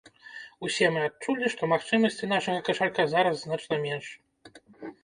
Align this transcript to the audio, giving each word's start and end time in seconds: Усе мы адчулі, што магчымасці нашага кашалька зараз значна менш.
Усе 0.67 0.87
мы 0.95 1.03
адчулі, 1.09 1.51
што 1.55 1.69
магчымасці 1.75 2.31
нашага 2.35 2.65
кашалька 2.71 3.01
зараз 3.13 3.35
значна 3.47 3.75
менш. 3.87 4.05